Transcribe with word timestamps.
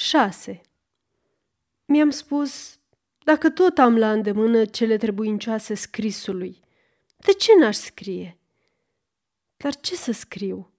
6. 0.00 0.60
Mi-am 1.84 2.10
spus, 2.10 2.78
dacă 3.24 3.50
tot 3.50 3.78
am 3.78 3.96
la 3.96 4.12
îndemână 4.12 4.64
cele 4.64 4.96
trebuincioase 4.96 5.74
scrisului, 5.74 6.60
de 7.16 7.32
ce 7.32 7.50
n-aș 7.58 7.76
scrie? 7.76 8.38
Dar 9.56 9.76
ce 9.76 9.94
să 9.94 10.12
scriu? 10.12 10.70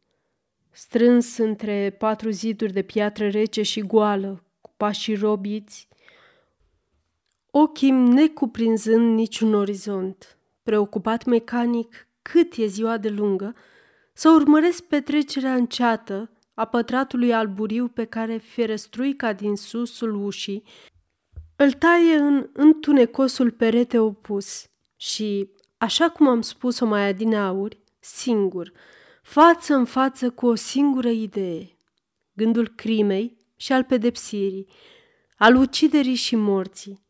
Strâns 0.71 1.37
între 1.37 1.95
patru 1.97 2.29
ziduri 2.29 2.73
de 2.73 2.81
piatră 2.81 3.29
rece 3.29 3.61
și 3.61 3.81
goală, 3.81 4.43
cu 4.61 4.71
pașii 4.77 5.15
robiți, 5.15 5.87
ochii 7.51 7.91
necuprinzând 7.91 9.15
niciun 9.15 9.53
orizont, 9.53 10.37
preocupat 10.63 11.25
mecanic 11.25 12.07
cât 12.21 12.53
e 12.55 12.65
ziua 12.65 12.97
de 12.97 13.09
lungă, 13.09 13.55
să 14.13 14.29
urmăresc 14.29 14.83
petrecerea 14.83 15.55
înceată 15.55 16.29
a 16.59 16.65
pătratului 16.65 17.33
alburiu 17.33 17.87
pe 17.87 18.05
care 18.05 18.37
fierăstruica 18.37 19.33
din 19.33 19.55
susul 19.55 20.25
ușii 20.25 20.63
îl 21.55 21.71
taie 21.71 22.15
în 22.15 22.49
întunecosul 22.53 23.51
perete 23.51 23.99
opus 23.99 24.69
și, 24.95 25.49
așa 25.77 26.09
cum 26.09 26.27
am 26.27 26.41
spus-o 26.41 26.85
mai 26.85 27.07
adineauri, 27.07 27.79
singur, 27.99 28.71
față 29.21 29.73
în 29.73 29.85
față 29.85 30.29
cu 30.29 30.47
o 30.47 30.55
singură 30.55 31.09
idee, 31.09 31.77
gândul 32.33 32.67
crimei 32.67 33.37
și 33.55 33.73
al 33.73 33.83
pedepsirii, 33.83 34.67
al 35.37 35.55
uciderii 35.55 36.15
și 36.15 36.35
morții. 36.35 37.01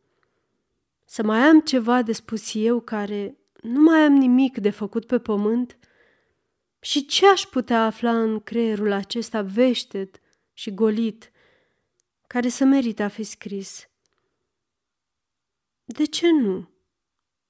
Să 1.04 1.22
mai 1.22 1.40
am 1.40 1.60
ceva 1.60 2.02
de 2.02 2.12
spus 2.12 2.54
eu 2.54 2.80
care 2.80 3.38
nu 3.62 3.80
mai 3.80 3.98
am 3.98 4.12
nimic 4.12 4.58
de 4.58 4.70
făcut 4.70 5.06
pe 5.06 5.18
pământ? 5.18 5.76
Și 6.80 7.06
ce 7.06 7.26
aș 7.26 7.42
putea 7.42 7.84
afla 7.84 8.20
în 8.20 8.40
creierul 8.40 8.92
acesta 8.92 9.42
veșted 9.42 10.20
și 10.52 10.74
golit, 10.74 11.30
care 12.26 12.48
să 12.48 12.64
merită 12.64 13.02
a 13.02 13.08
fi 13.08 13.22
scris? 13.22 13.88
De 15.84 16.04
ce 16.04 16.30
nu? 16.30 16.68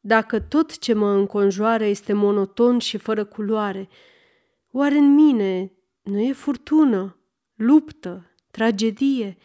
Dacă 0.00 0.40
tot 0.40 0.78
ce 0.78 0.92
mă 0.92 1.10
înconjoară 1.10 1.84
este 1.84 2.12
monoton 2.12 2.78
și 2.78 2.96
fără 2.96 3.24
culoare, 3.24 3.88
oare 4.70 4.96
în 4.96 5.14
mine 5.14 5.72
nu 6.02 6.20
e 6.20 6.32
furtună, 6.32 7.16
luptă, 7.54 8.30
tragedie? 8.50 9.36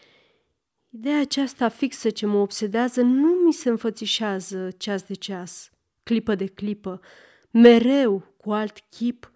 Ideea 0.89 1.19
aceasta 1.19 1.69
fixă 1.69 2.09
ce 2.09 2.25
mă 2.25 2.37
obsedează 2.37 3.01
nu 3.01 3.27
mi 3.27 3.53
se 3.53 3.69
înfățișează 3.69 4.71
ceas 4.77 5.03
de 5.03 5.13
ceas, 5.13 5.69
clipă 6.03 6.35
de 6.35 6.45
clipă, 6.45 7.01
mereu 7.51 8.23
cu 8.37 8.51
alt 8.51 8.79
chip, 8.89 9.31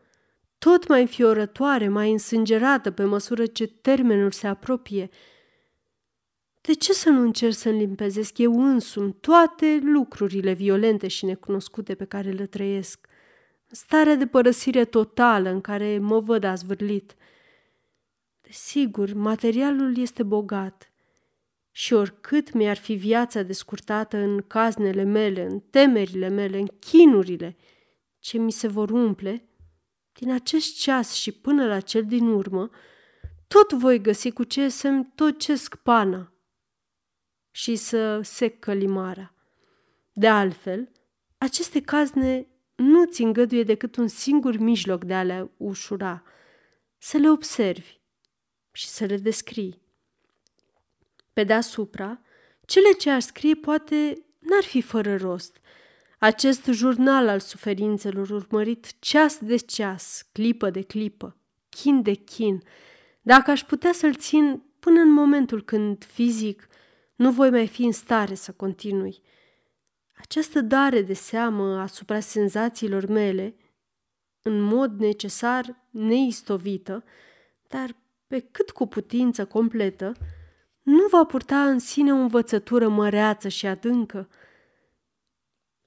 tot 0.60 0.88
mai 0.88 1.02
înfiorătoare, 1.02 1.88
mai 1.88 2.12
însângerată 2.12 2.92
pe 2.92 3.04
măsură 3.04 3.46
ce 3.46 3.68
termenul 3.68 4.32
se 4.32 4.48
apropie– 4.48 5.10
de 6.62 6.74
ce 6.74 6.94
să 6.94 7.10
nu 7.10 7.22
încerc 7.22 7.54
să 7.54 7.70
limpezesc 7.70 8.38
eu 8.38 8.64
însumi 8.64 9.14
toate 9.14 9.80
lucrurile 9.82 10.54
violente 10.54 11.08
și 11.08 11.26
necunoscute 11.26 11.96
pe 11.96 12.06
care 12.06 12.32
le 12.32 12.46
trăiesc? 12.46 13.08
Starea 13.68 14.16
de 14.16 14.28
părăsire 14.28 14.86
totală 14.86 15.50
în 15.50 15.62
care 15.62 16.00
mă 16.00 16.20
văd 16.20 16.44
azvârlit. 16.44 17.16
Desigur, 18.42 19.14
materialul 19.14 19.98
este 19.98 20.23
bogat 20.23 20.92
și 21.72 21.94
oricât 21.94 22.54
mi-ar 22.54 22.78
fi 22.78 22.94
viața 22.94 23.42
descurtată 23.42 24.18
în 24.18 24.42
caznele 24.48 25.04
mele, 25.04 25.46
în 25.46 25.60
temerile 25.60 26.28
mele, 26.28 26.58
în 26.58 26.68
chinurile 26.80 27.58
ce 28.20 28.38
mi 28.38 28.52
se 28.52 28.68
vor 28.68 28.90
umple, 28.90 29.48
din 30.20 30.31
acest 30.31 30.80
ceas 30.80 31.14
și 31.14 31.31
până 31.31 31.66
la 31.66 31.80
cel 31.80 32.06
din 32.06 32.28
urmă, 32.28 32.70
tot 33.48 33.73
voi 33.73 34.02
găsi 34.02 34.31
cu 34.31 34.44
ce 34.44 34.70
să-mi 34.70 35.11
tocesc 35.16 35.76
pana 35.76 36.34
și 37.52 37.76
să 37.76 38.22
sec 38.22 38.59
călimara. 38.59 39.34
De 40.14 40.28
altfel, 40.28 40.92
aceste 41.38 41.81
cazne 41.81 42.48
nu 42.76 43.06
ți 43.06 43.22
îngăduie 43.22 43.64
decât 43.64 43.95
un 43.95 44.08
singur 44.08 44.58
mijloc 44.58 45.04
de 45.04 45.14
a 45.14 45.23
le 45.23 45.52
ușura, 45.58 46.23
să 46.98 47.17
le 47.17 47.30
observi 47.30 47.99
și 48.71 48.88
să 48.88 49.05
le 49.05 49.17
descrii. 49.17 49.82
Pe 51.33 51.44
deasupra, 51.44 52.21
cele 52.65 52.92
ce 52.92 53.10
ar 53.10 53.20
scrie 53.20 53.55
poate 53.55 54.26
n-ar 54.39 54.64
fi 54.64 54.82
fără 54.82 55.15
rost. 55.15 55.58
Acest 56.20 56.66
jurnal 56.66 57.28
al 57.28 57.40
suferințelor 57.40 58.30
urmărit 58.30 59.00
ceas 59.00 59.38
de 59.38 59.56
ceas, 59.56 60.28
clipă 60.32 60.70
de 60.70 60.82
clipă, 60.82 61.38
chin 61.70 62.02
de 62.02 62.14
chin, 62.14 62.64
dacă 63.22 63.52
aș 63.52 63.64
putea 63.64 63.92
să-l 63.94 64.16
țin 64.16 64.64
până 64.80 65.00
în 65.00 65.12
momentul 65.12 65.64
când 65.64 66.04
fizic 66.04 66.68
nu 67.16 67.32
voi 67.32 67.50
mai 67.50 67.68
fi 67.68 67.84
în 67.84 67.92
stare 67.92 68.34
să 68.34 68.52
continui. 68.52 69.22
Această 70.16 70.62
dare 70.62 71.02
de 71.02 71.14
seamă 71.14 71.80
asupra 71.80 72.20
senzațiilor 72.20 73.06
mele, 73.06 73.56
în 74.42 74.62
mod 74.62 75.00
necesar 75.00 75.76
neistovită, 75.90 77.04
dar 77.68 77.96
pe 78.28 78.40
cât 78.40 78.70
cu 78.70 78.88
putință 78.88 79.46
completă, 79.46 80.16
nu 80.82 81.08
va 81.12 81.24
purta 81.24 81.70
în 81.70 81.80
sine 81.80 82.14
o 82.14 82.16
învățătură 82.16 82.88
măreață 82.88 83.48
și 83.48 83.66
adâncă. 83.66 84.30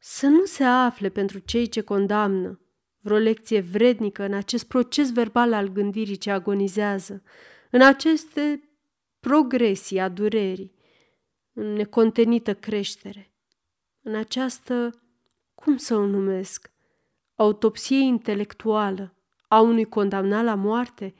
Să 0.04 0.26
nu 0.26 0.44
se 0.44 0.64
afle 0.64 1.08
pentru 1.08 1.38
cei 1.38 1.68
ce 1.68 1.80
condamnă. 1.80 2.60
Vreo 3.00 3.16
lecție 3.16 3.60
vrednică 3.60 4.22
în 4.22 4.34
acest 4.34 4.64
proces 4.64 5.12
verbal 5.12 5.52
al 5.52 5.68
gândirii 5.68 6.16
ce 6.16 6.30
agonizează, 6.30 7.22
în 7.70 7.82
aceste 7.82 8.68
progresii 9.20 9.98
a 9.98 10.08
durerii, 10.08 10.74
în 11.52 11.72
necontenită 11.72 12.54
creștere, 12.54 13.34
în 14.02 14.14
această, 14.14 15.02
cum 15.54 15.76
să 15.76 15.94
o 15.94 16.06
numesc, 16.06 16.72
autopsie 17.34 17.98
intelectuală 17.98 19.14
a 19.48 19.60
unui 19.60 19.84
condamnat 19.84 20.44
la 20.44 20.54
moarte, 20.54 21.14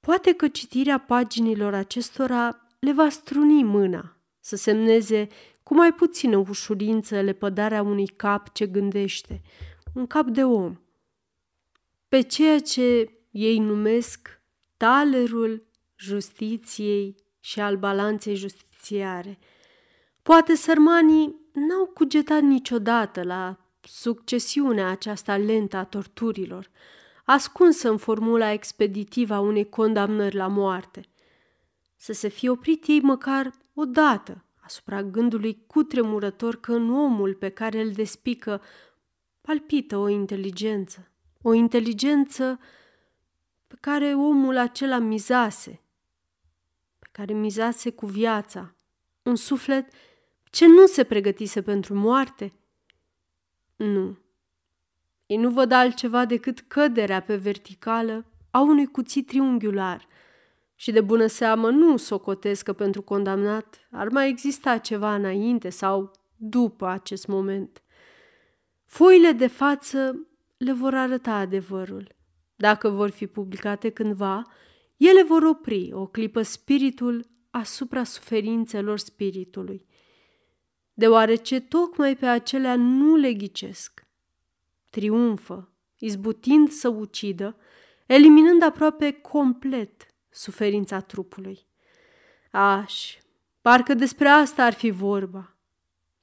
poate 0.00 0.32
că 0.32 0.48
citirea 0.48 0.98
paginilor 0.98 1.74
acestora 1.74 2.66
le 2.78 2.92
va 2.92 3.08
struni 3.08 3.62
mâna 3.62 4.16
să 4.40 4.56
semneze 4.56 5.28
cu 5.62 5.74
mai 5.74 5.92
puțină 5.92 6.36
ușurință 6.36 7.20
lepădarea 7.20 7.82
unui 7.82 8.06
cap 8.06 8.52
ce 8.52 8.66
gândește, 8.66 9.42
un 9.94 10.06
cap 10.06 10.26
de 10.26 10.44
om, 10.44 10.80
pe 12.08 12.20
ceea 12.20 12.60
ce 12.60 13.18
ei 13.30 13.58
numesc 13.58 14.40
talerul 14.76 15.66
justiției 15.96 17.14
și 17.40 17.60
al 17.60 17.76
balanței 17.76 18.34
justiției 18.34 18.70
justițiare. 18.82 19.38
Poate 20.22 20.54
sărmanii 20.54 21.36
n-au 21.52 21.86
cugetat 21.86 22.42
niciodată 22.42 23.22
la 23.22 23.56
succesiunea 23.80 24.88
aceasta 24.88 25.36
lentă 25.36 25.76
a 25.76 25.84
torturilor, 25.84 26.70
ascunsă 27.24 27.90
în 27.90 27.96
formula 27.96 28.52
expeditivă 28.52 29.34
a 29.34 29.40
unei 29.40 29.68
condamnări 29.68 30.36
la 30.36 30.46
moarte. 30.46 31.00
Să 31.96 32.12
se 32.12 32.28
fie 32.28 32.50
oprit 32.50 32.86
ei 32.86 33.00
măcar 33.00 33.50
odată 33.74 34.44
asupra 34.64 35.02
gândului 35.02 35.64
cutremurător 35.66 36.60
că 36.60 36.72
în 36.72 36.90
omul 36.90 37.34
pe 37.34 37.48
care 37.48 37.80
îl 37.80 37.90
despică 37.90 38.62
palpită 39.40 39.96
o 39.96 40.08
inteligență, 40.08 41.10
o 41.42 41.52
inteligență 41.52 42.58
pe 43.66 43.76
care 43.80 44.14
omul 44.14 44.56
acela 44.56 44.98
mizase 44.98 45.82
care 47.12 47.32
mizase 47.32 47.90
cu 47.90 48.06
viața, 48.06 48.74
un 49.22 49.36
suflet 49.36 49.92
ce 50.44 50.66
nu 50.66 50.86
se 50.86 51.04
pregătise 51.04 51.62
pentru 51.62 51.94
moarte? 51.94 52.52
Nu. 53.76 54.18
Ei 55.26 55.36
nu 55.36 55.50
văd 55.50 55.72
altceva 55.72 56.24
decât 56.24 56.60
căderea 56.60 57.22
pe 57.22 57.36
verticală 57.36 58.26
a 58.50 58.60
unui 58.60 58.86
cuțit 58.86 59.26
triunghiular 59.26 60.06
și 60.82 60.90
de 60.92 61.00
bună 61.00 61.26
seamă 61.26 61.70
nu 61.70 61.96
socotesc 61.96 62.64
că 62.64 62.72
pentru 62.72 63.02
condamnat 63.02 63.88
ar 63.90 64.08
mai 64.08 64.28
exista 64.28 64.78
ceva 64.78 65.14
înainte 65.14 65.68
sau 65.68 66.10
după 66.36 66.86
acest 66.86 67.26
moment. 67.26 67.82
Foile 68.86 69.32
de 69.32 69.46
față 69.46 70.28
le 70.56 70.72
vor 70.72 70.94
arăta 70.94 71.34
adevărul. 71.34 72.14
Dacă 72.56 72.88
vor 72.88 73.10
fi 73.10 73.26
publicate 73.26 73.90
cândva, 73.90 74.42
ele 74.96 75.22
vor 75.22 75.42
opri 75.42 75.90
o 75.92 76.06
clipă 76.06 76.42
spiritul 76.42 77.26
asupra 77.50 78.04
suferințelor 78.04 78.98
spiritului, 78.98 79.86
deoarece 80.94 81.60
tocmai 81.60 82.16
pe 82.16 82.26
acelea 82.26 82.76
nu 82.76 83.16
le 83.16 83.32
ghicesc. 83.32 84.06
Triumfă, 84.90 85.72
izbutind 85.98 86.68
să 86.68 86.88
ucidă, 86.88 87.56
eliminând 88.06 88.62
aproape 88.62 89.12
complet 89.12 90.11
suferința 90.32 91.00
trupului. 91.00 91.66
Aș, 92.50 93.16
parcă 93.60 93.94
despre 93.94 94.28
asta 94.28 94.64
ar 94.64 94.72
fi 94.72 94.90
vorba. 94.90 95.56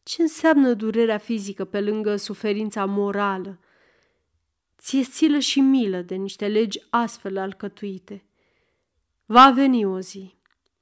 Ce 0.03 0.21
înseamnă 0.21 0.73
durerea 0.73 1.17
fizică 1.17 1.65
pe 1.65 1.81
lângă 1.81 2.15
suferința 2.15 2.85
morală? 2.85 3.59
Ție 4.77 5.03
silă 5.03 5.39
și 5.39 5.59
milă 5.59 6.01
de 6.01 6.15
niște 6.15 6.47
legi 6.47 6.81
astfel 6.89 7.37
alcătuite– 7.37 8.23
Va 9.31 9.51
veni 9.51 9.85
o 9.85 9.99
zi 9.99 10.33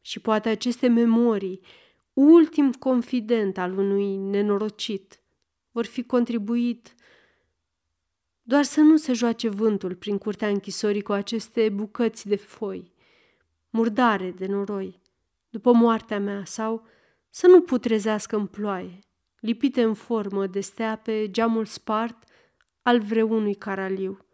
Și 0.01 0.19
poate 0.19 0.50
aceste 0.50 0.88
memorii, 0.88 1.62
ultim 2.13 2.71
confident 2.71 3.57
al 3.57 3.77
unui 3.77 4.15
nenorocit, 4.15 5.19
vor 5.71 5.85
fi 5.85 6.03
contribuit 6.03 6.95
doar 8.41 8.63
să 8.63 8.79
nu 8.79 8.97
se 8.97 9.13
joace 9.13 9.50
vântul 9.50 9.95
prin 9.95 10.18
curtea 10.18 10.47
închisorii 10.47 11.01
cu 11.01 11.12
aceste 11.12 11.69
bucăți 11.69 12.27
de 12.27 12.35
foi, 12.35 12.91
murdare 13.69 14.31
de 14.31 14.45
noroi, 14.45 15.01
după 15.49 15.73
moartea 15.73 16.19
mea, 16.19 16.45
sau 16.45 16.85
să 17.29 17.47
nu 17.47 17.61
putrezească 17.61 18.35
în 18.35 18.45
ploaie, 18.45 18.99
lipite 19.39 19.83
în 19.83 19.93
formă 19.93 20.47
de 20.47 20.59
stea 20.59 20.95
pe 20.97 21.31
geamul 21.31 21.65
spart 21.65 22.23
al 22.81 22.99
vreunui 22.99 23.55
caraliu. 23.55 24.26